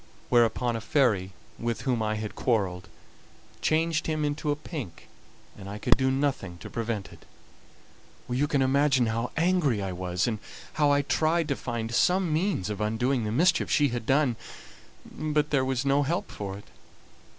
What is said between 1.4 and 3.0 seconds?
with whom I had quarrelled